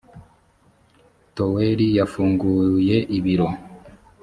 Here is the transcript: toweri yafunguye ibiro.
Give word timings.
toweri 1.35 1.87
yafunguye 1.97 2.97
ibiro. 3.17 3.47